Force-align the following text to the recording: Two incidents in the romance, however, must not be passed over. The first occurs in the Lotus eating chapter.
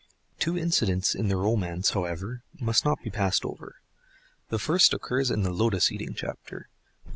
Two 0.39 0.57
incidents 0.57 1.13
in 1.13 1.27
the 1.27 1.37
romance, 1.37 1.91
however, 1.91 2.41
must 2.59 2.83
not 2.83 3.03
be 3.03 3.11
passed 3.11 3.45
over. 3.45 3.75
The 4.49 4.57
first 4.57 4.95
occurs 4.95 5.29
in 5.29 5.43
the 5.43 5.51
Lotus 5.53 5.91
eating 5.91 6.15
chapter. 6.15 6.69